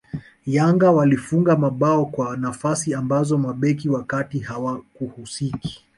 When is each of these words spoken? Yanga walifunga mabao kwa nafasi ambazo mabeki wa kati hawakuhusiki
Yanga 0.45 0.91
walifunga 0.91 1.57
mabao 1.57 2.05
kwa 2.05 2.37
nafasi 2.37 2.93
ambazo 2.93 3.37
mabeki 3.37 3.89
wa 3.89 4.03
kati 4.03 4.39
hawakuhusiki 4.39 5.85